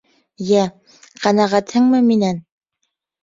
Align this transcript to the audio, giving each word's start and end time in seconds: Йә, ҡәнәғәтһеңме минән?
Йә, 0.45 0.61
ҡәнәғәтһеңме 1.25 2.01
минән? 2.07 2.41